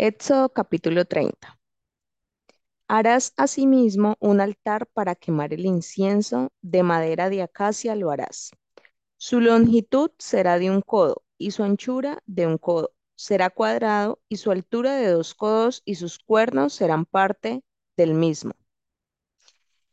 Éxodo 0.00 0.48
capítulo 0.50 1.06
30. 1.06 1.58
Harás 2.86 3.32
asimismo 3.36 4.14
un 4.20 4.40
altar 4.40 4.86
para 4.86 5.16
quemar 5.16 5.52
el 5.52 5.66
incienso, 5.66 6.52
de 6.62 6.84
madera 6.84 7.28
de 7.30 7.42
acacia 7.42 7.96
lo 7.96 8.12
harás. 8.12 8.52
Su 9.16 9.40
longitud 9.40 10.12
será 10.16 10.60
de 10.60 10.70
un 10.70 10.82
codo 10.82 11.24
y 11.36 11.50
su 11.50 11.64
anchura 11.64 12.22
de 12.26 12.46
un 12.46 12.58
codo. 12.58 12.92
Será 13.16 13.50
cuadrado 13.50 14.20
y 14.28 14.36
su 14.36 14.52
altura 14.52 14.94
de 14.94 15.08
dos 15.08 15.34
codos 15.34 15.82
y 15.84 15.96
sus 15.96 16.20
cuernos 16.20 16.74
serán 16.74 17.04
parte 17.04 17.64
del 17.96 18.14
mismo. 18.14 18.52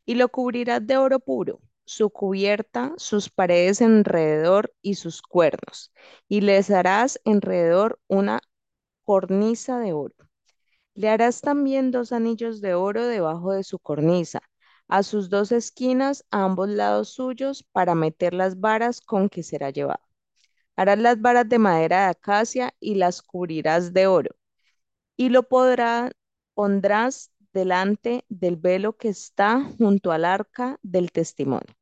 Y 0.05 0.13
lo 0.13 0.29
cubrirás 0.29 0.85
de 0.85 0.97
oro 0.97 1.19
puro, 1.19 1.61
su 1.83 2.11
cubierta, 2.11 2.93
sus 2.97 3.31
paredes 3.31 3.81
alrededor 3.81 4.71
y 4.83 4.95
sus 4.95 5.23
cuernos. 5.23 5.91
Y 6.27 6.41
les 6.41 6.69
harás 6.69 7.19
alrededor 7.25 7.99
una 8.07 8.41
cornisa 9.05 9.79
de 9.79 9.93
oro. 9.93 10.15
Le 10.95 11.09
harás 11.09 11.41
también 11.41 11.91
dos 11.91 12.11
anillos 12.11 12.61
de 12.61 12.73
oro 12.73 13.05
debajo 13.07 13.53
de 13.53 13.63
su 13.63 13.79
cornisa, 13.79 14.41
a 14.87 15.03
sus 15.03 15.29
dos 15.29 15.51
esquinas, 15.51 16.25
a 16.31 16.43
ambos 16.43 16.69
lados 16.69 17.09
suyos, 17.09 17.63
para 17.71 17.95
meter 17.95 18.33
las 18.33 18.59
varas 18.59 19.01
con 19.01 19.29
que 19.29 19.43
será 19.43 19.69
llevado. 19.69 20.03
Harás 20.75 20.99
las 20.99 21.21
varas 21.21 21.47
de 21.47 21.59
madera 21.59 22.05
de 22.05 22.11
acacia 22.11 22.73
y 22.79 22.95
las 22.95 23.21
cubrirás 23.21 23.93
de 23.93 24.07
oro. 24.07 24.31
Y 25.17 25.29
lo 25.29 25.43
pondrás 25.43 27.31
delante 27.53 28.25
del 28.29 28.57
velo 28.57 28.97
que 28.97 29.09
está 29.09 29.63
junto 29.77 30.11
al 30.11 30.25
arca 30.25 30.77
del 30.83 31.11
testimonio, 31.11 31.73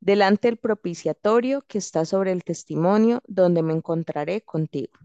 delante 0.00 0.48
del 0.48 0.56
propiciatorio 0.56 1.62
que 1.62 1.78
está 1.78 2.04
sobre 2.04 2.32
el 2.32 2.44
testimonio, 2.44 3.22
donde 3.26 3.62
me 3.62 3.74
encontraré 3.74 4.42
contigo. 4.42 4.98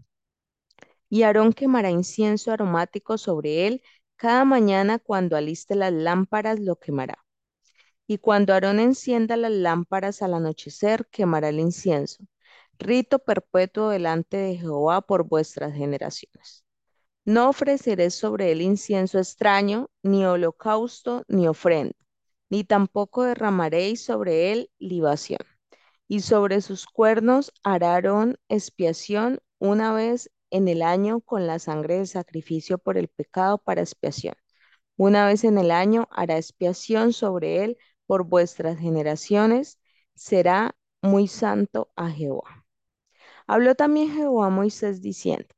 Y 1.08 1.22
Aarón 1.22 1.52
quemará 1.52 1.90
incienso 1.90 2.52
aromático 2.52 3.18
sobre 3.18 3.66
él 3.66 3.82
cada 4.16 4.44
mañana 4.44 4.98
cuando 4.98 5.36
aliste 5.36 5.74
las 5.74 5.92
lámparas 5.92 6.58
lo 6.60 6.76
quemará. 6.76 7.24
Y 8.06 8.18
cuando 8.18 8.52
Aarón 8.52 8.80
encienda 8.80 9.36
las 9.36 9.52
lámparas 9.52 10.22
al 10.22 10.34
anochecer, 10.34 11.06
quemará 11.10 11.48
el 11.50 11.60
incienso. 11.60 12.24
Rito 12.78 13.18
perpetuo 13.18 13.88
delante 13.90 14.36
de 14.36 14.56
Jehová 14.56 15.00
por 15.02 15.28
vuestras 15.28 15.74
generaciones. 15.74 16.64
No 17.24 17.48
ofreceréis 17.48 18.14
sobre 18.14 18.52
él 18.52 18.62
incienso 18.62 19.18
extraño, 19.18 19.90
ni 20.02 20.24
holocausto, 20.24 21.24
ni 21.28 21.48
ofrenda, 21.48 21.96
ni 22.50 22.62
tampoco 22.64 23.24
derramaréis 23.24 24.04
sobre 24.04 24.52
él 24.52 24.70
libación. 24.78 25.40
Y 26.08 26.20
sobre 26.20 26.60
sus 26.60 26.86
cuernos 26.86 27.52
hará 27.64 27.94
Aarón 27.94 28.38
expiación 28.48 29.40
una 29.58 29.92
vez 29.92 30.30
en 30.50 30.68
el 30.68 30.82
año 30.82 31.20
con 31.20 31.46
la 31.46 31.58
sangre 31.58 31.96
del 31.96 32.06
sacrificio 32.06 32.78
por 32.78 32.98
el 32.98 33.08
pecado 33.08 33.58
para 33.58 33.82
expiación. 33.82 34.34
Una 34.96 35.26
vez 35.26 35.44
en 35.44 35.58
el 35.58 35.70
año 35.70 36.08
hará 36.10 36.36
expiación 36.36 37.12
sobre 37.12 37.64
él 37.64 37.78
por 38.06 38.24
vuestras 38.24 38.78
generaciones, 38.78 39.78
será 40.14 40.74
muy 41.02 41.28
santo 41.28 41.90
a 41.96 42.10
Jehová. 42.10 42.64
Habló 43.46 43.74
también 43.74 44.10
Jehová 44.12 44.46
a 44.46 44.50
Moisés 44.50 45.02
diciendo, 45.02 45.48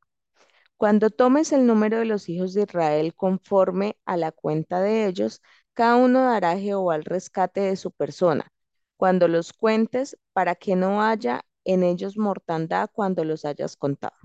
cuando 0.76 1.10
tomes 1.10 1.52
el 1.52 1.66
número 1.66 1.98
de 1.98 2.04
los 2.04 2.28
hijos 2.28 2.54
de 2.54 2.62
Israel 2.62 3.14
conforme 3.14 3.96
a 4.04 4.16
la 4.16 4.32
cuenta 4.32 4.80
de 4.80 5.06
ellos, 5.06 5.42
cada 5.74 5.96
uno 5.96 6.22
dará 6.22 6.52
a 6.52 6.58
Jehová 6.58 6.96
el 6.96 7.04
rescate 7.04 7.60
de 7.60 7.76
su 7.76 7.90
persona, 7.92 8.52
cuando 8.96 9.28
los 9.28 9.52
cuentes, 9.52 10.16
para 10.32 10.54
que 10.54 10.76
no 10.76 11.02
haya 11.02 11.42
en 11.64 11.82
ellos 11.82 12.16
mortandad 12.16 12.90
cuando 12.92 13.24
los 13.24 13.44
hayas 13.44 13.76
contado. 13.76 14.16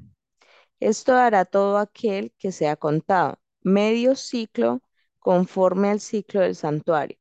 Esto 0.79 1.13
hará 1.16 1.45
todo 1.45 1.77
aquel 1.77 2.33
que 2.38 2.52
sea 2.52 2.75
contado, 2.75 3.39
medio 3.61 4.16
ciclo 4.16 4.81
conforme 5.19 5.89
al 5.89 5.99
ciclo 5.99 6.41
del 6.41 6.55
santuario. 6.55 7.17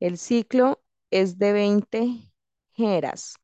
El 0.00 0.18
ciclo 0.18 0.82
es 1.10 1.38
de 1.38 1.52
20 1.52 2.32
jeras. 2.74 3.36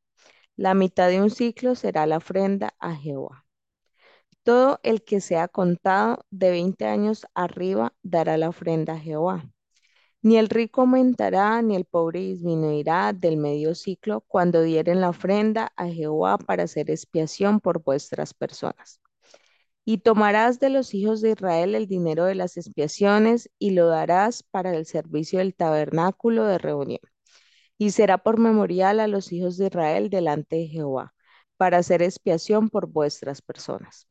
La 0.57 0.75
mitad 0.75 1.09
de 1.09 1.23
un 1.23 1.31
ciclo 1.31 1.75
será 1.75 2.07
la 2.07 2.19
ofrenda 2.19 2.75
a 2.79 2.95
Jehová. 2.95 3.47
Todo 4.45 4.81
el 4.83 5.03
que 5.05 5.21
sea 5.21 5.49
contado 5.49 6.27
de 6.31 6.51
20 6.51 6.85
años 6.87 7.27
arriba 7.35 7.95
dará 8.03 8.37
la 8.37 8.49
ofrenda 8.49 8.95
a 8.95 8.99
Jehová. 8.99 9.45
Ni 10.23 10.37
el 10.37 10.49
rico 10.49 10.83
aumentará, 10.83 11.63
ni 11.63 11.77
el 11.77 11.85
pobre 11.85 12.21
disminuirá 12.21 13.13
del 13.13 13.37
medio 13.37 13.75
ciclo 13.75 14.23
cuando 14.23 14.63
dieren 14.63 15.01
la 15.01 15.11
ofrenda 15.11 15.73
a 15.77 15.89
Jehová 15.89 16.39
para 16.39 16.65
hacer 16.65 16.91
expiación 16.91 17.61
por 17.61 17.83
vuestras 17.83 18.35
personas. 18.35 19.01
Y 19.85 19.99
tomarás 19.99 20.61
de 20.61 20.71
los 20.71 20.95
hijos 20.95 21.21
de 21.21 21.31
Israel 21.33 21.75
el 21.75 21.89
dinero 21.89 22.25
de 22.25 22.37
las 22.37 22.57
expiaciones 22.57 23.51
y 23.59 23.71
lo 23.71 23.89
darás 23.89 24.45
para 24.45 24.77
el 24.77 24.87
servicio 24.87 25.41
del 25.41 25.55
tabernáculo 25.55 26.45
de 26.47 26.59
reunión. 26.59 27.01
Y 27.79 27.91
será 27.91 28.19
por 28.19 28.39
memorial 28.39 29.01
a 29.01 29.09
los 29.09 29.33
hijos 29.33 29.57
de 29.57 29.67
Israel 29.67 30.09
delante 30.11 30.57
de 30.57 30.69
Jehová, 30.69 31.15
para 31.57 31.79
hacer 31.79 32.03
expiación 32.03 32.71
por 32.71 32.87
vuestras 32.89 33.43
personas. 33.43 34.09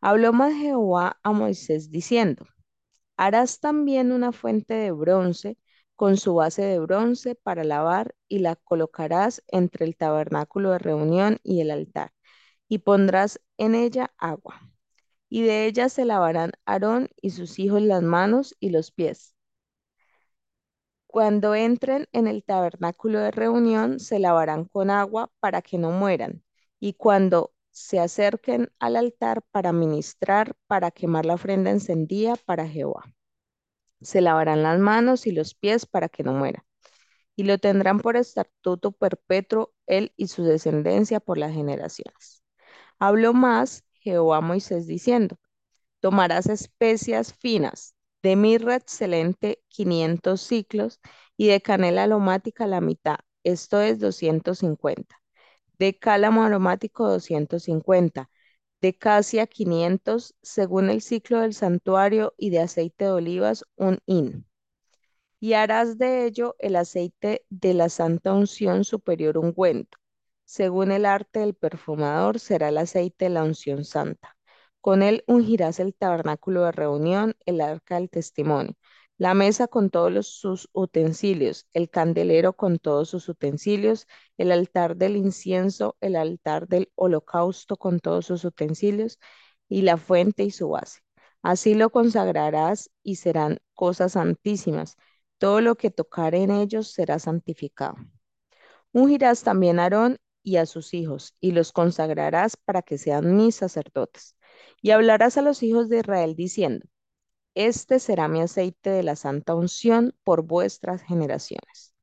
Habló 0.00 0.32
más 0.32 0.54
Jehová 0.54 1.18
a 1.22 1.32
Moisés 1.32 1.90
diciendo, 1.90 2.46
harás 3.16 3.60
también 3.60 4.12
una 4.12 4.32
fuente 4.32 4.74
de 4.74 4.92
bronce 4.92 5.58
con 5.96 6.16
su 6.16 6.34
base 6.34 6.62
de 6.62 6.80
bronce 6.80 7.34
para 7.36 7.64
lavar 7.64 8.14
y 8.28 8.40
la 8.40 8.56
colocarás 8.56 9.42
entre 9.48 9.86
el 9.86 9.96
tabernáculo 9.96 10.72
de 10.72 10.78
reunión 10.78 11.38
y 11.42 11.60
el 11.60 11.70
altar, 11.70 12.12
y 12.68 12.78
pondrás 12.78 13.40
en 13.58 13.74
ella 13.74 14.12
agua 14.18 14.71
y 15.32 15.40
de 15.40 15.64
ella 15.64 15.88
se 15.88 16.04
lavarán 16.04 16.52
Aarón 16.66 17.08
y 17.22 17.30
sus 17.30 17.58
hijos 17.58 17.80
las 17.80 18.02
manos 18.02 18.54
y 18.60 18.68
los 18.68 18.90
pies. 18.90 19.34
Cuando 21.06 21.54
entren 21.54 22.06
en 22.12 22.26
el 22.26 22.44
tabernáculo 22.44 23.18
de 23.18 23.30
reunión, 23.30 23.98
se 23.98 24.18
lavarán 24.18 24.66
con 24.66 24.90
agua 24.90 25.32
para 25.40 25.62
que 25.62 25.78
no 25.78 25.90
mueran, 25.90 26.44
y 26.78 26.92
cuando 26.92 27.54
se 27.70 27.98
acerquen 27.98 28.72
al 28.78 28.94
altar 28.94 29.40
para 29.50 29.72
ministrar, 29.72 30.54
para 30.66 30.90
quemar 30.90 31.24
la 31.24 31.32
ofrenda 31.32 31.70
encendida 31.70 32.36
para 32.36 32.68
Jehová. 32.68 33.14
Se 34.02 34.20
lavarán 34.20 34.62
las 34.62 34.78
manos 34.80 35.26
y 35.26 35.32
los 35.32 35.54
pies 35.54 35.86
para 35.86 36.10
que 36.10 36.24
no 36.24 36.34
mueran. 36.34 36.62
Y 37.36 37.44
lo 37.44 37.56
tendrán 37.56 38.00
por 38.00 38.18
estatuto 38.18 38.92
perpetuo 38.92 39.72
él 39.86 40.12
y 40.14 40.26
su 40.26 40.44
descendencia 40.44 41.20
por 41.20 41.38
las 41.38 41.54
generaciones. 41.54 42.44
Habló 42.98 43.32
más 43.32 43.86
Jehová 44.02 44.40
Moisés 44.40 44.86
diciendo, 44.86 45.36
tomarás 46.00 46.46
especias 46.48 47.34
finas, 47.34 47.94
de 48.22 48.36
mirra 48.36 48.76
excelente 48.76 49.62
500 49.68 50.40
ciclos 50.40 51.00
y 51.36 51.48
de 51.48 51.60
canela 51.60 52.04
aromática 52.04 52.66
la 52.66 52.80
mitad, 52.80 53.18
esto 53.44 53.80
es 53.80 54.00
250, 54.00 55.22
de 55.78 55.98
cálamo 55.98 56.42
aromático 56.44 57.08
250, 57.08 58.30
de 58.80 58.98
casia 58.98 59.46
500 59.46 60.34
según 60.42 60.90
el 60.90 61.00
ciclo 61.02 61.40
del 61.40 61.54
santuario 61.54 62.34
y 62.36 62.50
de 62.50 62.60
aceite 62.60 63.04
de 63.06 63.12
olivas 63.12 63.64
un 63.76 63.98
hin. 64.06 64.46
Y 65.40 65.54
harás 65.54 65.98
de 65.98 66.24
ello 66.26 66.56
el 66.58 66.76
aceite 66.76 67.44
de 67.50 67.74
la 67.74 67.88
santa 67.88 68.32
unción 68.32 68.84
superior 68.84 69.38
ungüento 69.38 70.01
según 70.52 70.92
el 70.92 71.06
arte 71.06 71.40
del 71.40 71.54
perfumador, 71.54 72.38
será 72.38 72.68
el 72.68 72.76
aceite 72.76 73.24
de 73.24 73.30
la 73.30 73.42
unción 73.42 73.86
santa. 73.86 74.36
Con 74.82 75.02
él 75.02 75.24
ungirás 75.26 75.80
el 75.80 75.94
tabernáculo 75.94 76.64
de 76.64 76.72
reunión, 76.72 77.34
el 77.46 77.62
arca 77.62 77.94
del 77.94 78.10
testimonio, 78.10 78.74
la 79.16 79.32
mesa 79.32 79.66
con 79.66 79.88
todos 79.88 80.26
sus 80.26 80.68
utensilios, 80.74 81.66
el 81.72 81.88
candelero 81.88 82.52
con 82.52 82.78
todos 82.78 83.08
sus 83.08 83.30
utensilios, 83.30 84.06
el 84.36 84.52
altar 84.52 84.96
del 84.96 85.16
incienso, 85.16 85.96
el 86.02 86.16
altar 86.16 86.68
del 86.68 86.92
holocausto 86.96 87.78
con 87.78 87.98
todos 87.98 88.26
sus 88.26 88.44
utensilios, 88.44 89.18
y 89.70 89.80
la 89.80 89.96
fuente 89.96 90.44
y 90.44 90.50
su 90.50 90.68
base. 90.68 91.00
Así 91.40 91.74
lo 91.74 91.88
consagrarás 91.88 92.90
y 93.02 93.16
serán 93.16 93.58
cosas 93.72 94.12
santísimas. 94.12 94.98
Todo 95.38 95.62
lo 95.62 95.76
que 95.76 95.90
tocare 95.90 96.42
en 96.42 96.50
ellos 96.50 96.92
será 96.92 97.18
santificado. 97.18 97.96
Ungirás 98.92 99.42
también 99.44 99.78
a 99.78 99.84
Aarón 99.84 100.18
y 100.42 100.56
a 100.56 100.66
sus 100.66 100.94
hijos, 100.94 101.34
y 101.40 101.52
los 101.52 101.72
consagrarás 101.72 102.56
para 102.56 102.82
que 102.82 102.98
sean 102.98 103.36
mis 103.36 103.56
sacerdotes. 103.56 104.36
Y 104.80 104.90
hablarás 104.90 105.36
a 105.38 105.42
los 105.42 105.62
hijos 105.62 105.88
de 105.88 105.98
Israel 106.00 106.34
diciendo, 106.36 106.86
Este 107.54 107.98
será 108.00 108.28
mi 108.28 108.40
aceite 108.42 108.90
de 108.90 109.02
la 109.02 109.16
santa 109.16 109.54
unción 109.54 110.14
por 110.24 110.42
vuestras 110.42 111.02
generaciones. 111.02 111.94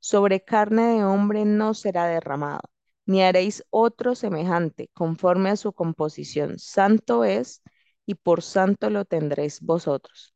Sobre 0.00 0.44
carne 0.44 0.96
de 0.96 1.04
hombre 1.04 1.44
no 1.44 1.74
será 1.74 2.06
derramado, 2.06 2.62
ni 3.06 3.22
haréis 3.22 3.64
otro 3.70 4.14
semejante, 4.14 4.90
conforme 4.94 5.50
a 5.50 5.56
su 5.56 5.72
composición. 5.72 6.58
Santo 6.58 7.24
es, 7.24 7.62
y 8.06 8.14
por 8.14 8.42
santo 8.42 8.90
lo 8.90 9.04
tendréis 9.04 9.60
vosotros. 9.60 10.34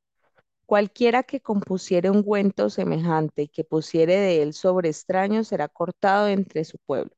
Cualquiera 0.67 1.23
que 1.23 1.41
compusiere 1.41 2.11
un 2.11 2.19
ungüento 2.19 2.71
semejante 2.71 3.43
y 3.43 3.49
que 3.49 3.65
pusiere 3.65 4.17
de 4.17 4.43
él 4.43 4.53
sobre 4.55 4.91
extraño 4.91 5.45
será 5.45 5.69
cortado 5.69 6.29
entre 6.29 6.65
su 6.65 6.79
pueblo. 6.79 7.18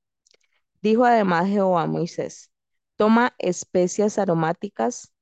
Dijo 0.82 1.04
además 1.04 1.48
Jehová 1.48 1.82
a 1.82 1.86
Moisés, 1.86 2.50
toma 2.96 3.34
especias 3.38 4.18
aromáticas, 4.18 5.12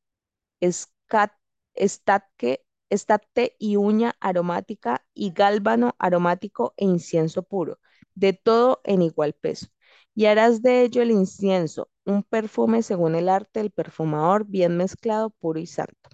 estatque, 1.75 2.65
estate 2.91 3.57
y 3.59 3.77
uña 3.77 4.15
aromática 4.21 5.05
y 5.15 5.33
gálbano 5.33 5.95
aromático 5.99 6.75
e 6.77 6.85
incienso 6.85 7.43
puro, 7.43 7.79
de 8.15 8.33
todo 8.33 8.81
en 8.85 9.03
igual 9.03 9.33
peso. 9.35 9.67
Y 10.15 10.27
harás 10.27 10.63
de 10.63 10.83
ello 10.83 11.03
el 11.03 11.11
incienso, 11.13 11.89
un 12.05 12.23
perfume 12.25 12.83
según 12.83 13.15
el 13.15 13.29
arte 13.29 13.61
del 13.61 13.71
perfumador, 13.71 14.45
bien 14.47 14.77
mezclado, 14.77 15.31
puro 15.31 15.61
y 15.61 15.67
santo. 15.67 16.11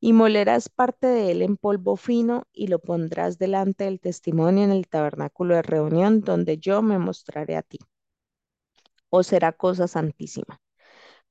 Y 0.00 0.12
molerás 0.12 0.68
parte 0.68 1.06
de 1.06 1.30
él 1.32 1.42
en 1.42 1.56
polvo 1.56 1.96
fino 1.96 2.44
y 2.52 2.68
lo 2.68 2.78
pondrás 2.80 3.38
delante 3.38 3.84
del 3.84 4.00
testimonio 4.00 4.64
en 4.64 4.72
el 4.72 4.88
tabernáculo 4.88 5.54
de 5.54 5.62
reunión, 5.62 6.20
donde 6.22 6.58
yo 6.58 6.82
me 6.82 6.98
mostraré 6.98 7.56
a 7.56 7.62
ti. 7.62 7.78
O 9.10 9.22
será 9.22 9.52
cosa 9.52 9.88
santísima. 9.88 10.60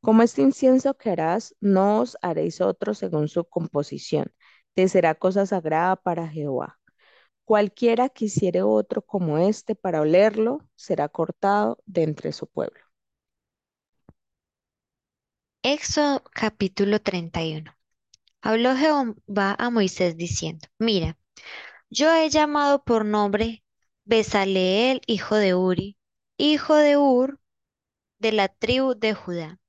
Como 0.01 0.23
este 0.23 0.41
incienso 0.41 0.95
que 0.95 1.09
harás, 1.11 1.55
no 1.61 1.99
os 2.01 2.17
haréis 2.21 2.61
otro 2.61 2.93
según 2.93 3.27
su 3.27 3.45
composición, 3.45 4.31
te 4.73 4.87
será 4.87 5.15
cosa 5.15 5.45
sagrada 5.45 5.95
para 5.97 6.27
Jehová. 6.27 6.79
Cualquiera 7.45 8.09
quisiere 8.09 8.61
otro 8.61 9.01
como 9.01 9.37
este 9.39 9.75
para 9.75 10.01
olerlo, 10.01 10.59
será 10.75 11.09
cortado 11.09 11.79
de 11.85 12.03
entre 12.03 12.31
su 12.31 12.47
pueblo. 12.47 12.79
Éxodo 15.63 16.23
capítulo 16.33 16.99
31. 17.01 17.71
Habló 18.41 18.75
Jehová 18.75 19.55
a 19.57 19.69
Moisés 19.69 20.15
diciendo, 20.17 20.67
Mira, 20.77 21.17
yo 21.89 22.13
he 22.13 22.29
llamado 22.29 22.83
por 22.83 23.05
nombre 23.05 23.63
Besaleel, 24.05 25.01
hijo 25.07 25.35
de 25.35 25.55
Uri, 25.55 25.97
hijo 26.37 26.75
de 26.75 26.97
Ur, 26.97 27.38
de 28.19 28.31
la 28.33 28.49
tribu 28.49 28.93
de 28.95 29.13
Judá, 29.13 29.59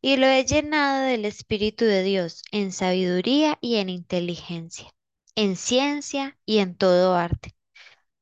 y 0.00 0.16
lo 0.16 0.26
he 0.26 0.44
llenado 0.44 1.04
del 1.04 1.24
Espíritu 1.24 1.84
de 1.84 2.02
Dios 2.02 2.42
en 2.52 2.72
sabiduría 2.72 3.58
y 3.60 3.76
en 3.76 3.88
inteligencia, 3.88 4.92
en 5.34 5.56
ciencia 5.56 6.36
y 6.44 6.58
en 6.58 6.76
todo 6.76 7.14
arte, 7.14 7.54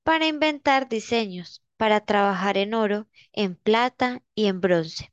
para 0.02 0.26
inventar 0.26 0.88
diseños, 0.88 1.62
para 1.76 2.00
trabajar 2.00 2.58
en 2.58 2.74
oro, 2.74 3.08
en 3.32 3.56
plata 3.56 4.22
y 4.34 4.46
en 4.46 4.60
bronce, 4.60 5.12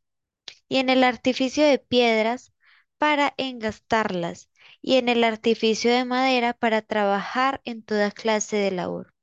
y 0.68 0.78
en 0.78 0.90
el 0.90 1.04
artificio 1.04 1.66
de 1.66 1.80
piedras, 1.80 2.54
para 2.98 3.34
engastarlas, 3.38 4.50
y 4.82 4.96
en 4.98 5.10
el 5.10 5.24
artificio 5.24 5.92
de 5.92 6.06
madera, 6.06 6.54
para 6.54 6.82
trabajar 6.82 7.62
en 7.66 7.84
toda 7.84 8.12
clase 8.12 8.58
de 8.58 8.72
labor. 8.72 9.14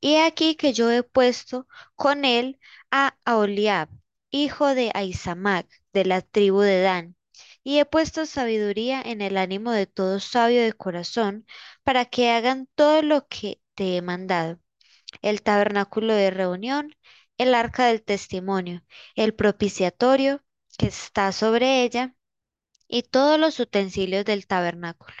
Y 0.00 0.16
aquí 0.16 0.56
que 0.56 0.72
yo 0.72 0.90
he 0.90 1.02
puesto 1.02 1.66
con 1.94 2.24
él 2.24 2.58
a 2.90 3.16
Aholiab, 3.24 3.88
hijo 4.30 4.74
de 4.74 4.90
Ahisamac, 4.94 5.68
de 5.92 6.04
la 6.04 6.20
tribu 6.22 6.60
de 6.60 6.80
Dan, 6.82 7.16
y 7.64 7.78
he 7.78 7.84
puesto 7.84 8.26
sabiduría 8.26 9.02
en 9.02 9.20
el 9.22 9.36
ánimo 9.36 9.72
de 9.72 9.86
todo 9.86 10.20
sabio 10.20 10.62
de 10.62 10.72
corazón, 10.72 11.46
para 11.84 12.04
que 12.06 12.30
hagan 12.30 12.68
todo 12.74 13.02
lo 13.02 13.26
que 13.28 13.60
te 13.74 13.96
he 13.96 14.02
mandado. 14.02 14.60
El 15.22 15.42
tabernáculo 15.42 16.14
de 16.14 16.30
reunión, 16.30 16.94
el 17.38 17.54
arca 17.54 17.86
del 17.86 18.02
testimonio, 18.02 18.84
el 19.16 19.34
propiciatorio 19.34 20.44
que 20.78 20.86
está 20.88 21.32
sobre 21.32 21.82
ella, 21.82 22.14
y 22.88 23.02
todos 23.02 23.38
los 23.38 23.60
utensilios 23.60 24.24
del 24.24 24.46
tabernáculo, 24.46 25.16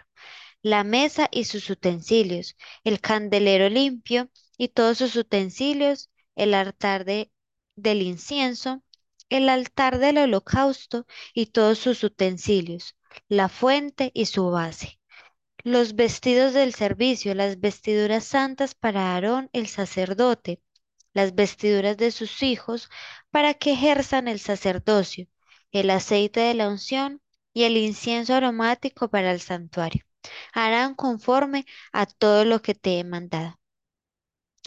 la 0.62 0.84
mesa 0.84 1.28
y 1.32 1.44
sus 1.44 1.70
utensilios, 1.70 2.56
el 2.84 3.00
candelero 3.00 3.68
limpio 3.68 4.30
y 4.58 4.68
todos 4.68 4.98
sus 4.98 5.16
utensilios, 5.16 6.10
el 6.36 6.54
altar 6.54 7.04
de, 7.04 7.30
del 7.76 8.02
incienso, 8.02 8.82
el 9.28 9.48
altar 9.48 9.98
del 9.98 10.18
holocausto 10.18 11.06
y 11.34 11.46
todos 11.46 11.78
sus 11.78 12.02
utensilios, 12.04 12.96
la 13.28 13.48
fuente 13.48 14.10
y 14.14 14.26
su 14.26 14.50
base, 14.50 15.00
los 15.64 15.96
vestidos 15.96 16.54
del 16.54 16.74
servicio, 16.74 17.34
las 17.34 17.60
vestiduras 17.60 18.24
santas 18.24 18.74
para 18.74 19.14
Aarón 19.14 19.50
el 19.52 19.66
sacerdote, 19.66 20.60
las 21.12 21.34
vestiduras 21.34 21.96
de 21.96 22.10
sus 22.10 22.42
hijos 22.42 22.88
para 23.30 23.54
que 23.54 23.72
ejerzan 23.72 24.28
el 24.28 24.38
sacerdocio, 24.38 25.26
el 25.72 25.90
aceite 25.90 26.40
de 26.40 26.54
la 26.54 26.68
unción 26.68 27.20
y 27.52 27.64
el 27.64 27.76
incienso 27.76 28.34
aromático 28.34 29.08
para 29.08 29.32
el 29.32 29.40
santuario. 29.40 30.04
Harán 30.52 30.94
conforme 30.94 31.64
a 31.92 32.06
todo 32.06 32.44
lo 32.44 32.60
que 32.62 32.74
te 32.74 32.98
he 32.98 33.04
mandado. 33.04 33.58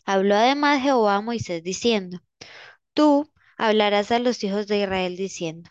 Habló 0.05 0.35
además 0.35 0.81
Jehová 0.81 1.17
a 1.17 1.21
Moisés 1.21 1.63
diciendo, 1.63 2.19
Tú 2.93 3.31
hablarás 3.59 4.11
a 4.11 4.19
los 4.19 4.43
hijos 4.43 4.67
de 4.67 4.79
Israel 4.79 5.17
diciendo, 5.17 5.69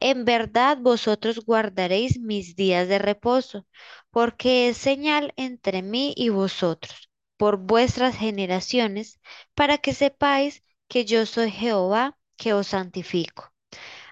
En 0.00 0.24
verdad 0.26 0.78
vosotros 0.78 1.40
guardaréis 1.46 2.18
mis 2.20 2.56
días 2.56 2.88
de 2.88 2.98
reposo, 2.98 3.66
porque 4.10 4.68
es 4.68 4.76
señal 4.76 5.32
entre 5.36 5.82
mí 5.82 6.14
y 6.16 6.28
vosotros, 6.30 7.10
por 7.38 7.58
vuestras 7.58 8.16
generaciones, 8.16 9.20
para 9.54 9.78
que 9.78 9.94
sepáis 9.94 10.62
que 10.88 11.04
yo 11.06 11.26
soy 11.26 11.50
Jehová 11.50 12.18
que 12.36 12.54
os 12.54 12.68
santifico. 12.68 13.52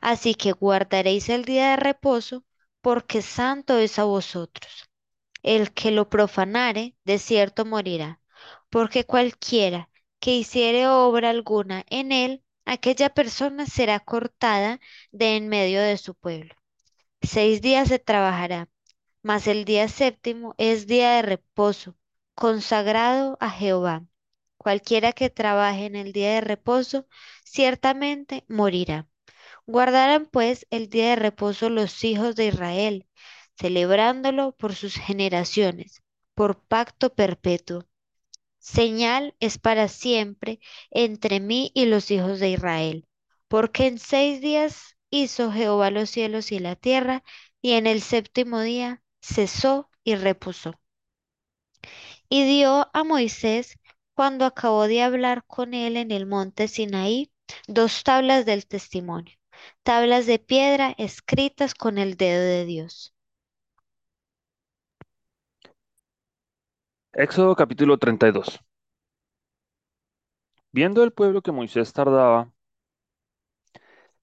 Así 0.00 0.34
que 0.34 0.52
guardaréis 0.52 1.28
el 1.28 1.44
día 1.44 1.70
de 1.70 1.76
reposo, 1.76 2.44
porque 2.82 3.22
santo 3.22 3.78
es 3.78 3.98
a 3.98 4.04
vosotros. 4.04 4.88
El 5.42 5.72
que 5.72 5.90
lo 5.90 6.08
profanare, 6.10 6.96
de 7.04 7.18
cierto 7.18 7.64
morirá, 7.64 8.20
porque 8.70 9.04
cualquiera 9.06 9.90
que 10.20 10.36
hiciere 10.36 10.88
obra 10.88 11.30
alguna 11.30 11.84
en 11.90 12.12
él, 12.12 12.44
aquella 12.70 13.10
persona 13.10 13.66
será 13.66 13.98
cortada 13.98 14.78
de 15.10 15.36
en 15.36 15.48
medio 15.48 15.82
de 15.82 15.96
su 15.96 16.14
pueblo. 16.14 16.54
Seis 17.20 17.60
días 17.62 17.88
se 17.88 17.98
trabajará, 17.98 18.68
mas 19.22 19.48
el 19.48 19.64
día 19.64 19.88
séptimo 19.88 20.54
es 20.56 20.86
día 20.86 21.16
de 21.16 21.22
reposo, 21.22 21.96
consagrado 22.34 23.36
a 23.40 23.50
Jehová. 23.50 24.04
Cualquiera 24.56 25.12
que 25.12 25.30
trabaje 25.30 25.86
en 25.86 25.96
el 25.96 26.12
día 26.12 26.34
de 26.34 26.42
reposo, 26.42 27.08
ciertamente 27.44 28.44
morirá. 28.48 29.08
Guardarán 29.66 30.26
pues 30.26 30.66
el 30.70 30.88
día 30.88 31.10
de 31.10 31.16
reposo 31.16 31.70
los 31.70 32.04
hijos 32.04 32.36
de 32.36 32.46
Israel, 32.46 33.08
celebrándolo 33.58 34.52
por 34.52 34.76
sus 34.76 34.94
generaciones, 34.94 36.02
por 36.34 36.62
pacto 36.62 37.14
perpetuo. 37.14 37.89
Señal 38.60 39.34
es 39.40 39.58
para 39.58 39.88
siempre 39.88 40.60
entre 40.90 41.40
mí 41.40 41.72
y 41.74 41.86
los 41.86 42.10
hijos 42.10 42.38
de 42.40 42.50
Israel, 42.50 43.08
porque 43.48 43.86
en 43.86 43.98
seis 43.98 44.40
días 44.40 44.96
hizo 45.10 45.50
Jehová 45.50 45.90
los 45.90 46.10
cielos 46.10 46.52
y 46.52 46.58
la 46.60 46.76
tierra, 46.76 47.24
y 47.62 47.72
en 47.72 47.86
el 47.86 48.02
séptimo 48.02 48.60
día 48.60 49.02
cesó 49.20 49.90
y 50.04 50.14
reposó. 50.14 50.80
Y 52.28 52.44
dio 52.44 52.88
a 52.92 53.04
Moisés, 53.04 53.78
cuando 54.14 54.44
acabó 54.44 54.86
de 54.86 55.02
hablar 55.02 55.44
con 55.46 55.74
él 55.74 55.96
en 55.96 56.10
el 56.10 56.26
monte 56.26 56.68
Sinaí, 56.68 57.32
dos 57.66 58.04
tablas 58.04 58.46
del 58.46 58.66
testimonio, 58.66 59.36
tablas 59.82 60.26
de 60.26 60.38
piedra 60.38 60.94
escritas 60.98 61.74
con 61.74 61.98
el 61.98 62.16
dedo 62.16 62.42
de 62.42 62.64
Dios. 62.66 63.14
Éxodo 67.26 67.54
capítulo 67.54 67.98
32. 67.98 68.60
Viendo 70.72 71.04
el 71.04 71.12
pueblo 71.12 71.42
que 71.42 71.52
Moisés 71.52 71.92
tardaba 71.92 72.50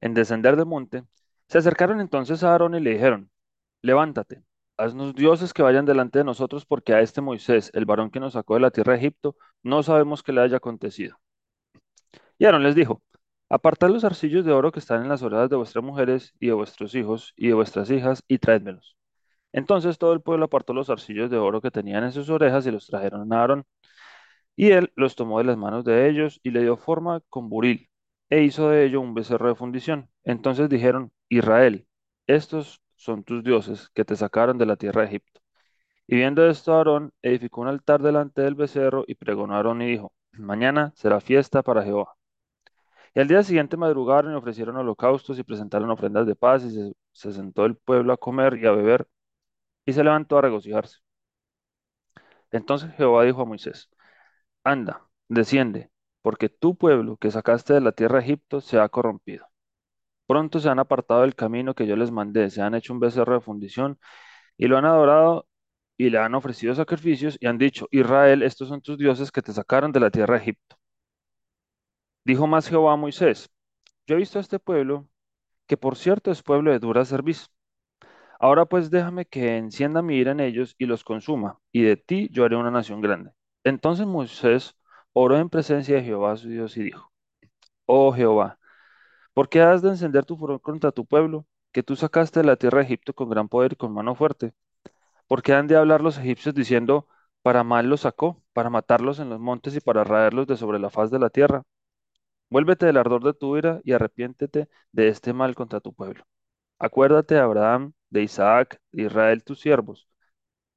en 0.01 0.15
descender 0.15 0.55
del 0.55 0.65
monte, 0.65 1.03
se 1.47 1.59
acercaron 1.59 2.01
entonces 2.01 2.43
a 2.43 2.51
Aarón 2.53 2.73
y 2.73 2.79
le 2.79 2.89
dijeron, 2.93 3.29
levántate, 3.83 4.43
haznos 4.77 5.13
dioses 5.13 5.53
que 5.53 5.61
vayan 5.61 5.85
delante 5.85 6.17
de 6.17 6.25
nosotros, 6.25 6.65
porque 6.65 6.95
a 6.95 7.01
este 7.01 7.21
Moisés, 7.21 7.69
el 7.75 7.85
varón 7.85 8.09
que 8.09 8.19
nos 8.19 8.33
sacó 8.33 8.55
de 8.55 8.61
la 8.61 8.71
tierra 8.71 8.93
de 8.93 8.99
Egipto, 8.99 9.35
no 9.61 9.83
sabemos 9.83 10.23
qué 10.23 10.33
le 10.33 10.41
haya 10.41 10.57
acontecido. 10.57 11.19
Y 12.39 12.45
Aarón 12.45 12.63
les 12.63 12.73
dijo, 12.73 13.03
apartad 13.47 13.89
los 13.89 14.05
arcillos 14.05 14.43
de 14.43 14.53
oro 14.53 14.71
que 14.71 14.79
están 14.79 15.03
en 15.03 15.09
las 15.09 15.21
orejas 15.21 15.51
de 15.51 15.55
vuestras 15.55 15.83
mujeres 15.83 16.33
y 16.39 16.47
de 16.47 16.53
vuestros 16.53 16.95
hijos 16.95 17.33
y 17.37 17.49
de 17.49 17.53
vuestras 17.53 17.91
hijas, 17.91 18.23
y 18.27 18.39
traédmelos. 18.39 18.97
Entonces 19.51 19.97
todo 19.97 20.13
el 20.13 20.21
pueblo 20.21 20.45
apartó 20.45 20.73
los 20.73 20.89
arcillos 20.89 21.29
de 21.29 21.37
oro 21.37 21.61
que 21.61 21.71
tenían 21.71 22.03
en 22.03 22.11
sus 22.11 22.29
orejas 22.29 22.65
y 22.67 22.71
los 22.71 22.87
trajeron 22.87 23.31
a 23.33 23.39
Aarón. 23.41 23.65
Y 24.55 24.71
él 24.71 24.91
los 24.95 25.15
tomó 25.15 25.37
de 25.39 25.45
las 25.45 25.57
manos 25.57 25.85
de 25.85 26.09
ellos 26.09 26.39
y 26.43 26.51
le 26.51 26.61
dio 26.61 26.77
forma 26.77 27.21
con 27.29 27.49
buril, 27.49 27.89
e 28.29 28.43
hizo 28.43 28.69
de 28.69 28.85
ello 28.85 29.01
un 29.01 29.13
becerro 29.13 29.47
de 29.49 29.55
fundición. 29.55 30.09
Entonces 30.23 30.69
dijeron, 30.69 31.11
Israel, 31.29 31.87
estos 32.27 32.81
son 32.95 33.23
tus 33.23 33.43
dioses 33.43 33.89
que 33.93 34.05
te 34.05 34.15
sacaron 34.15 34.57
de 34.57 34.65
la 34.65 34.75
tierra 34.77 35.01
de 35.01 35.07
Egipto. 35.07 35.41
Y 36.07 36.17
viendo 36.17 36.47
esto, 36.49 36.73
Aarón 36.75 37.13
edificó 37.21 37.61
un 37.61 37.67
altar 37.69 38.01
delante 38.01 38.41
del 38.41 38.55
becerro 38.55 39.05
y 39.07 39.15
pregonó 39.15 39.53
a 39.55 39.57
Aarón 39.57 39.81
y 39.81 39.87
dijo, 39.87 40.13
mañana 40.33 40.93
será 40.95 41.19
fiesta 41.21 41.63
para 41.63 41.83
Jehová. 41.83 42.15
Y 43.13 43.19
al 43.19 43.27
día 43.27 43.43
siguiente 43.43 43.77
madrugaron 43.77 44.33
y 44.33 44.35
ofrecieron 44.35 44.77
holocaustos 44.77 45.39
y 45.39 45.43
presentaron 45.43 45.89
ofrendas 45.89 46.27
de 46.27 46.35
paz 46.35 46.63
y 46.63 46.71
se, 46.71 46.93
se 47.11 47.31
sentó 47.33 47.65
el 47.65 47.75
pueblo 47.75 48.13
a 48.13 48.17
comer 48.17 48.57
y 48.61 48.65
a 48.67 48.71
beber 48.71 49.07
y 49.87 49.93
se 49.93 50.03
levantó 50.03 50.37
a 50.37 50.41
regocijarse. 50.43 50.99
Entonces 52.51 52.93
Jehová 52.95 53.23
dijo 53.23 53.41
a 53.41 53.45
Moisés, 53.45 53.89
Anda, 54.63 55.07
desciende, 55.29 55.91
porque 56.21 56.49
tu 56.49 56.77
pueblo 56.77 57.17
que 57.17 57.31
sacaste 57.31 57.73
de 57.73 57.81
la 57.81 57.93
tierra 57.93 58.19
de 58.19 58.25
Egipto 58.25 58.61
se 58.61 58.79
ha 58.79 58.89
corrompido. 58.89 59.47
Pronto 60.27 60.59
se 60.59 60.69
han 60.69 60.79
apartado 60.79 61.21
del 61.21 61.35
camino 61.35 61.75
que 61.75 61.87
yo 61.87 61.95
les 61.95 62.11
mandé, 62.11 62.49
se 62.49 62.61
han 62.61 62.75
hecho 62.75 62.93
un 62.93 62.99
becerro 62.99 63.35
de 63.35 63.41
fundición 63.41 63.99
y 64.57 64.67
lo 64.67 64.77
han 64.77 64.85
adorado 64.85 65.47
y 65.97 66.09
le 66.11 66.19
han 66.19 66.35
ofrecido 66.35 66.75
sacrificios 66.75 67.37
y 67.41 67.47
han 67.47 67.57
dicho, 67.57 67.87
Israel, 67.91 68.43
estos 68.43 68.69
son 68.69 68.81
tus 68.81 68.97
dioses 68.97 69.31
que 69.31 69.41
te 69.41 69.53
sacaron 69.53 69.91
de 69.93 70.01
la 70.01 70.11
tierra 70.11 70.35
de 70.35 70.41
Egipto. 70.41 70.77
Dijo 72.25 72.45
más 72.47 72.67
Jehová 72.69 72.93
a 72.93 72.95
Moisés, 72.97 73.49
yo 74.07 74.15
he 74.15 74.19
visto 74.19 74.37
a 74.39 74.41
este 74.41 74.59
pueblo, 74.59 75.07
que 75.67 75.77
por 75.77 75.95
cierto 75.97 76.31
es 76.31 76.43
pueblo 76.43 76.71
de 76.71 76.79
dura 76.79 77.05
servicio. 77.05 77.47
Ahora 78.39 78.65
pues 78.65 78.89
déjame 78.91 79.25
que 79.25 79.57
encienda 79.57 80.01
mi 80.01 80.15
ira 80.17 80.31
en 80.31 80.39
ellos 80.39 80.75
y 80.77 80.85
los 80.85 81.03
consuma, 81.03 81.59
y 81.71 81.81
de 81.83 81.97
ti 81.97 82.29
yo 82.31 82.45
haré 82.45 82.55
una 82.55 82.71
nación 82.71 83.01
grande. 83.01 83.31
Entonces 83.63 84.05
Moisés 84.07 84.75
oró 85.13 85.37
en 85.37 85.49
presencia 85.49 85.95
de 85.95 86.03
Jehová 86.03 86.37
su 86.37 86.49
Dios 86.49 86.77
y 86.77 86.83
dijo, 86.83 87.11
Oh 87.85 88.13
Jehová, 88.13 88.59
¿por 89.33 89.49
qué 89.49 89.61
has 89.61 89.81
de 89.81 89.89
encender 89.89 90.25
tu 90.25 90.37
furor 90.37 90.61
contra 90.61 90.91
tu 90.91 91.05
pueblo, 91.05 91.47
que 91.73 91.83
tú 91.83 91.95
sacaste 91.95 92.41
de 92.41 92.47
la 92.47 92.57
tierra 92.57 92.79
de 92.79 92.85
Egipto 92.85 93.13
con 93.13 93.29
gran 93.29 93.49
poder 93.49 93.73
y 93.73 93.75
con 93.77 93.93
mano 93.93 94.15
fuerte? 94.15 94.53
¿Por 95.27 95.43
qué 95.43 95.53
han 95.53 95.67
de 95.67 95.77
hablar 95.77 96.01
los 96.01 96.17
egipcios 96.17 96.55
diciendo, 96.55 97.07
para 97.43 97.63
mal 97.63 97.89
los 97.89 98.01
sacó, 98.01 98.43
para 98.53 98.69
matarlos 98.69 99.19
en 99.19 99.29
los 99.29 99.39
montes 99.39 99.75
y 99.75 99.81
para 99.81 100.03
raerlos 100.03 100.47
de 100.47 100.57
sobre 100.57 100.79
la 100.79 100.89
faz 100.89 101.11
de 101.11 101.19
la 101.19 101.29
tierra? 101.29 101.63
Vuélvete 102.49 102.85
del 102.87 102.97
ardor 102.97 103.23
de 103.23 103.33
tu 103.33 103.57
ira 103.57 103.81
y 103.85 103.93
arrepiéntete 103.93 104.69
de 104.91 105.07
este 105.09 105.33
mal 105.33 105.55
contra 105.55 105.79
tu 105.81 105.93
pueblo. 105.93 106.23
Acuérdate 106.79 107.35
de 107.35 107.41
Abraham, 107.41 107.93
de 108.09 108.23
Isaac, 108.23 108.79
de 108.91 109.03
Israel 109.03 109.43
tus 109.43 109.59
siervos, 109.59 110.07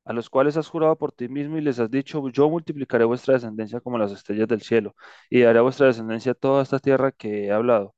a 0.04 0.12
los 0.12 0.30
cuales 0.30 0.56
has 0.56 0.68
jurado 0.68 0.96
por 0.98 1.12
ti 1.12 1.28
mismo 1.28 1.58
y 1.58 1.62
les 1.62 1.80
has 1.80 1.90
dicho, 1.90 2.28
yo 2.30 2.50
multiplicaré 2.50 3.04
vuestra 3.04 3.34
descendencia 3.34 3.80
como 3.80 3.98
las 3.98 4.12
estrellas 4.12 4.48
del 4.48 4.62
cielo, 4.62 4.94
y 5.30 5.42
daré 5.42 5.58
a 5.60 5.62
vuestra 5.62 5.86
descendencia 5.86 6.34
toda 6.34 6.62
esta 6.62 6.78
tierra 6.80 7.12
que 7.12 7.46
he 7.46 7.52
hablado, 7.52 7.94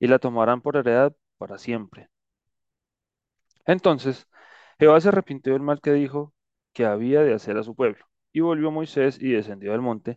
y 0.00 0.08
la 0.08 0.18
tomarán 0.18 0.62
por 0.62 0.76
heredad 0.76 1.14
para 1.38 1.58
siempre. 1.58 2.10
Entonces 3.66 4.26
Jehová 4.78 5.00
se 5.00 5.08
arrepintió 5.08 5.52
del 5.52 5.62
mal 5.62 5.80
que 5.80 5.92
dijo 5.92 6.34
que 6.72 6.84
había 6.86 7.22
de 7.22 7.34
hacer 7.34 7.56
a 7.58 7.62
su 7.62 7.74
pueblo, 7.74 8.04
y 8.32 8.40
volvió 8.40 8.70
Moisés 8.70 9.18
y 9.20 9.32
descendió 9.32 9.72
del 9.72 9.80
monte, 9.80 10.16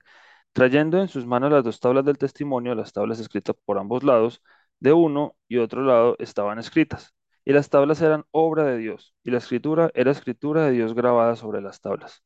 trayendo 0.53 1.00
en 1.01 1.10
sus 1.10 1.25
manos 1.27 1.51
las 1.51 1.63
dos 1.63 1.79
tablas 1.79 2.06
del 2.06 2.17
testimonio, 2.20 2.75
las 2.75 2.94
tablas 2.94 3.20
escritas 3.20 3.56
por 3.65 3.79
ambos 3.79 4.03
lados, 4.03 4.44
de 4.79 4.94
uno 4.94 5.38
y 5.48 5.58
otro 5.58 5.84
lado 5.84 6.15
estaban 6.20 6.60
escritas, 6.60 7.15
y 7.47 7.53
las 7.53 7.69
tablas 7.69 8.01
eran 8.01 8.25
obra 8.31 8.65
de 8.65 8.77
Dios, 8.77 9.15
y 9.23 9.31
la 9.31 9.37
escritura 9.37 9.89
era 9.93 10.11
escritura 10.11 10.65
de 10.65 10.73
Dios 10.73 10.93
grabada 10.93 11.37
sobre 11.37 11.61
las 11.61 11.79
tablas. 11.79 12.21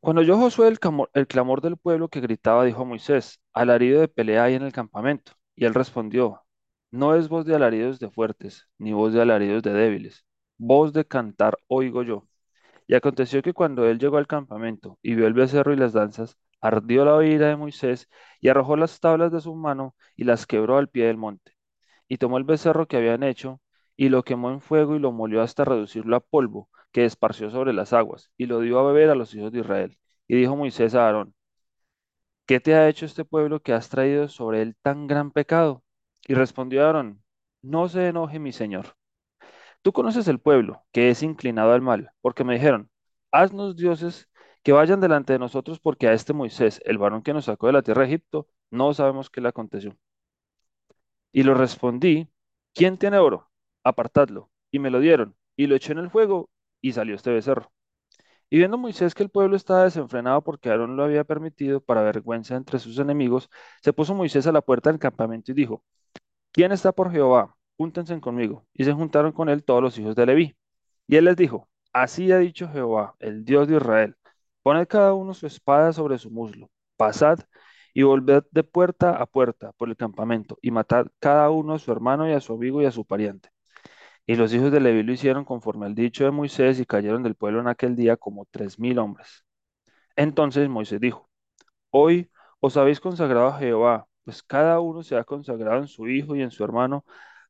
Cuando 0.00 0.22
oyó 0.22 0.36
Josué 0.36 0.66
el, 0.66 0.80
clamor, 0.80 1.10
el 1.14 1.28
clamor 1.28 1.60
del 1.60 1.76
pueblo 1.76 2.08
que 2.08 2.20
gritaba, 2.20 2.64
dijo 2.64 2.84
Moisés, 2.84 3.40
alarido 3.52 4.00
de 4.00 4.08
pelea 4.08 4.44
hay 4.44 4.54
en 4.54 4.64
el 4.64 4.72
campamento. 4.72 5.32
Y 5.54 5.64
él 5.64 5.74
respondió, 5.74 6.42
no 6.90 7.14
es 7.14 7.28
voz 7.28 7.46
de 7.46 7.54
alaridos 7.54 8.00
de 8.00 8.10
fuertes, 8.10 8.66
ni 8.78 8.92
voz 8.92 9.12
de 9.12 9.22
alaridos 9.22 9.62
de 9.62 9.72
débiles, 9.72 10.24
voz 10.56 10.92
de 10.92 11.04
cantar 11.06 11.56
oigo 11.68 12.02
yo. 12.02 12.26
Y 12.88 12.94
aconteció 12.96 13.42
que 13.42 13.52
cuando 13.54 13.86
él 13.86 14.00
llegó 14.00 14.16
al 14.16 14.26
campamento 14.26 14.98
y 15.02 15.14
vio 15.14 15.28
el 15.28 15.34
becerro 15.34 15.72
y 15.72 15.76
las 15.76 15.92
danzas, 15.92 16.36
ardió 16.60 17.04
la 17.04 17.24
ira 17.24 17.46
de 17.48 17.56
Moisés 17.56 18.08
y 18.40 18.48
arrojó 18.48 18.76
las 18.76 18.98
tablas 18.98 19.30
de 19.30 19.40
su 19.40 19.54
mano 19.54 19.94
y 20.16 20.24
las 20.24 20.46
quebró 20.46 20.78
al 20.78 20.88
pie 20.88 21.06
del 21.06 21.16
monte. 21.16 21.52
Y 22.08 22.18
tomó 22.18 22.38
el 22.38 22.44
becerro 22.44 22.88
que 22.88 22.96
habían 22.96 23.22
hecho 23.22 23.60
y 23.98 24.10
lo 24.10 24.24
quemó 24.24 24.50
en 24.52 24.62
fuego 24.62 24.96
y 24.96 25.00
lo 25.00 25.12
molió 25.12 25.42
hasta 25.42 25.66
reducirlo 25.66 26.16
a 26.16 26.20
polvo, 26.20 26.70
que 26.92 27.04
esparció 27.04 27.50
sobre 27.50 27.74
las 27.74 27.92
aguas, 27.92 28.32
y 28.38 28.46
lo 28.46 28.60
dio 28.60 28.78
a 28.80 28.84
beber 28.84 29.10
a 29.10 29.16
los 29.16 29.34
hijos 29.34 29.52
de 29.52 29.60
Israel. 29.60 29.98
Y 30.28 30.36
dijo 30.36 30.56
Moisés 30.56 30.94
a 30.94 31.06
Aarón, 31.06 31.34
¿qué 32.46 32.60
te 32.60 32.74
ha 32.74 32.88
hecho 32.88 33.06
este 33.06 33.24
pueblo 33.24 33.60
que 33.60 33.72
has 33.72 33.88
traído 33.88 34.28
sobre 34.28 34.62
él 34.62 34.76
tan 34.82 35.06
gran 35.06 35.30
pecado? 35.30 35.84
Y 36.26 36.34
respondió 36.34 36.84
Aarón, 36.86 37.22
no 37.62 37.88
se 37.88 38.08
enoje 38.08 38.38
mi 38.38 38.52
señor. 38.52 38.96
Tú 39.82 39.92
conoces 39.92 40.28
el 40.28 40.40
pueblo, 40.40 40.84
que 40.92 41.10
es 41.10 41.22
inclinado 41.22 41.72
al 41.72 41.82
mal, 41.82 42.10
porque 42.20 42.44
me 42.44 42.54
dijeron, 42.54 42.90
haznos 43.32 43.76
dioses 43.76 44.28
que 44.62 44.72
vayan 44.72 45.00
delante 45.00 45.32
de 45.34 45.38
nosotros, 45.40 45.80
porque 45.80 46.08
a 46.08 46.12
este 46.12 46.32
Moisés, 46.32 46.80
el 46.84 46.98
varón 46.98 47.22
que 47.22 47.32
nos 47.32 47.46
sacó 47.46 47.66
de 47.68 47.74
la 47.74 47.82
tierra 47.82 48.02
de 48.02 48.08
Egipto, 48.08 48.48
no 48.70 48.94
sabemos 48.94 49.30
qué 49.30 49.40
le 49.40 49.48
aconteció. 49.48 49.96
Y 51.32 51.42
lo 51.42 51.54
respondí, 51.54 52.28
¿quién 52.74 52.98
tiene 52.98 53.18
oro? 53.18 53.47
Apartadlo. 53.88 54.50
Y 54.70 54.78
me 54.78 54.90
lo 54.90 55.00
dieron, 55.00 55.36
y 55.56 55.66
lo 55.66 55.74
eché 55.76 55.92
en 55.92 55.98
el 55.98 56.10
fuego, 56.10 56.50
y 56.80 56.92
salió 56.92 57.14
este 57.16 57.32
becerro. 57.32 57.72
Y 58.50 58.58
viendo 58.58 58.78
Moisés 58.78 59.14
que 59.14 59.22
el 59.22 59.30
pueblo 59.30 59.56
estaba 59.56 59.84
desenfrenado 59.84 60.42
porque 60.42 60.70
Aarón 60.70 60.96
lo 60.96 61.04
había 61.04 61.24
permitido 61.24 61.80
para 61.80 62.02
vergüenza 62.02 62.56
entre 62.56 62.78
sus 62.78 62.98
enemigos, 62.98 63.50
se 63.82 63.92
puso 63.92 64.14
Moisés 64.14 64.46
a 64.46 64.52
la 64.52 64.62
puerta 64.62 64.90
del 64.90 64.98
campamento 64.98 65.52
y 65.52 65.54
dijo, 65.54 65.84
¿quién 66.52 66.72
está 66.72 66.92
por 66.92 67.12
Jehová? 67.12 67.56
Júntense 67.76 68.20
conmigo. 68.20 68.66
Y 68.74 68.84
se 68.84 68.92
juntaron 68.92 69.32
con 69.32 69.48
él 69.48 69.64
todos 69.64 69.82
los 69.82 69.98
hijos 69.98 70.16
de 70.16 70.26
Leví. 70.26 70.56
Y 71.06 71.16
él 71.16 71.26
les 71.26 71.36
dijo, 71.36 71.68
así 71.92 72.32
ha 72.32 72.38
dicho 72.38 72.68
Jehová, 72.68 73.16
el 73.20 73.44
Dios 73.44 73.68
de 73.68 73.76
Israel, 73.76 74.16
poned 74.62 74.86
cada 74.88 75.14
uno 75.14 75.34
su 75.34 75.46
espada 75.46 75.92
sobre 75.92 76.18
su 76.18 76.30
muslo, 76.30 76.70
pasad 76.96 77.40
y 77.94 78.02
volved 78.02 78.44
de 78.50 78.64
puerta 78.64 79.16
a 79.16 79.26
puerta 79.26 79.72
por 79.72 79.88
el 79.88 79.96
campamento, 79.96 80.58
y 80.62 80.70
matad 80.70 81.06
cada 81.20 81.50
uno 81.50 81.74
a 81.74 81.78
su 81.78 81.92
hermano 81.92 82.28
y 82.28 82.32
a 82.32 82.40
su 82.40 82.54
amigo 82.54 82.82
y 82.82 82.86
a 82.86 82.92
su 82.92 83.04
pariente. 83.04 83.50
Y 84.28 84.36
los 84.36 84.54
hijos 84.54 84.70
de 84.72 84.80
Leví 84.80 85.02
lo 85.02 85.12
hicieron 85.12 85.44
conforme 85.44 85.86
al 85.86 85.96
dicho 85.96 86.24
de 86.24 86.30
Moisés, 86.30 86.78
y 86.80 86.86
cayeron 86.86 87.24
del 87.24 87.34
pueblo 87.34 87.60
en 87.60 87.68
aquel 87.68 87.96
día 87.96 88.16
como 88.16 88.46
tres 88.46 88.78
mil 88.78 88.98
hombres. 89.00 89.44
Entonces 90.16 90.68
Moisés 90.68 91.00
dijo, 91.00 91.28
Hoy 91.90 92.30
os 92.60 92.76
habéis 92.76 93.00
consagrado 93.00 93.48
a 93.48 93.58
Jehová, 93.58 94.06
pues 94.24 94.42
cada 94.42 94.80
uno 94.80 95.02
se 95.02 95.16
ha 95.16 95.24
consagrado 95.24 95.80
en 95.80 95.88
su 95.88 96.08
hijo 96.08 96.36
y 96.36 96.42
en 96.42 96.50
su 96.52 96.64
hermano, 96.64 97.04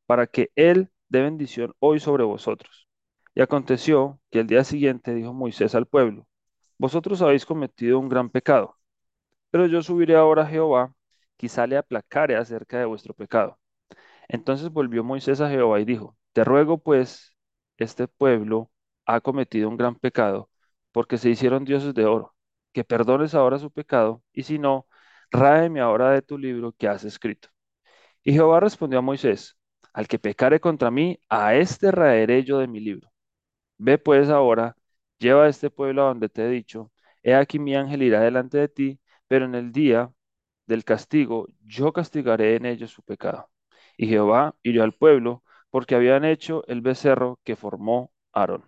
para 0.07 0.27
que 0.27 0.51
él 0.57 0.91
dé 1.09 1.23
bendición 1.23 1.75
hoy 1.81 2.01
sobre 2.01 2.25
vosotros. 2.25 2.89
Y 3.35 3.43
aconteció 3.43 4.21
que 4.31 4.41
el 4.41 4.47
día 4.49 4.65
siguiente 4.65 5.15
dijo 5.15 5.35
Moisés 5.35 5.75
al 5.75 5.87
pueblo, 5.87 6.27
Vosotros 6.79 7.23
habéis 7.23 7.47
cometido 7.47 7.99
un 7.99 8.09
gran 8.09 8.31
pecado 8.31 8.79
pero 9.51 9.67
yo 9.67 9.83
subiré 9.83 10.17
ahora 10.17 10.43
a 10.43 10.47
Jehová, 10.47 10.95
quizá 11.37 11.67
le 11.67 11.77
aplacare 11.77 12.37
acerca 12.37 12.79
de 12.79 12.85
vuestro 12.85 13.15
pecado. 13.15 13.59
Entonces 14.29 14.71
volvió 14.71 15.05
Moisés 15.05 15.41
a 15.41 15.51
Jehová 15.51 15.81
y 15.81 15.85
dijo, 15.85 16.17
Te 16.39 16.45
ruego 16.45 16.79
pues, 16.79 17.35
este 17.79 18.07
pueblo 18.07 18.71
ha 19.07 19.21
cometido 19.21 19.69
un 19.69 19.77
gran 19.77 19.97
pecado, 19.97 20.49
porque 20.93 21.19
se 21.19 21.31
hicieron 21.31 21.65
dioses 21.65 21.95
de 21.95 22.05
oro, 22.07 22.37
que 22.73 22.85
perdones 22.85 23.35
ahora 23.35 23.59
su 23.59 23.73
pecado, 23.73 24.23
y 24.33 24.45
si 24.45 24.57
no, 24.57 24.87
ráeme 25.33 25.81
ahora 25.81 26.13
de 26.13 26.23
tu 26.23 26.39
libro 26.39 26.71
que 26.79 26.87
has 26.87 27.03
escrito. 27.03 27.49
Y 28.25 28.35
Jehová 28.35 28.61
respondió 28.61 29.01
a 29.01 29.03
Moisés, 29.03 29.59
Al 29.93 30.07
que 30.09 30.21
pecare 30.21 30.61
contra 30.61 30.93
mí, 30.93 31.19
a 31.29 31.57
este 31.57 31.91
raeré 31.91 32.45
yo 32.45 32.61
de 32.61 32.69
mi 32.69 32.79
libro. 32.81 33.11
Ve 33.79 33.99
pues 33.99 34.29
ahora, 34.31 34.77
lleva 35.19 35.47
a 35.47 35.49
este 35.49 35.71
pueblo 35.71 36.05
a 36.05 36.09
donde 36.09 36.29
te 36.29 36.45
he 36.47 36.49
dicho, 36.51 36.93
he 37.25 37.35
aquí 37.35 37.59
mi 37.59 37.75
ángel 37.77 38.03
irá 38.05 38.21
delante 38.21 38.59
de 38.59 38.69
ti, 38.69 39.01
pero 39.29 39.47
en 39.47 39.57
el 39.57 39.73
día 39.73 40.13
del 40.67 40.85
castigo 40.85 41.49
yo 41.65 41.93
castigaré 41.93 42.57
en 42.57 42.67
ellos 42.67 42.93
su 42.93 43.03
pecado. 43.03 43.51
Y 43.97 44.09
Jehová 44.09 44.55
hirió 44.63 44.85
al 44.85 44.93
pueblo 44.95 45.43
porque 45.71 45.95
habían 45.95 46.25
hecho 46.25 46.65
el 46.67 46.81
becerro 46.83 47.41
que 47.45 47.57
formó 47.57 48.13
Aarón. 48.33 48.65